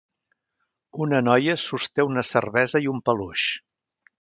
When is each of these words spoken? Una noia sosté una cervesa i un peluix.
Una 1.05 1.19
noia 1.27 1.57
sosté 1.65 2.07
una 2.09 2.25
cervesa 2.33 2.85
i 2.87 2.91
un 2.95 3.05
peluix. 3.11 3.45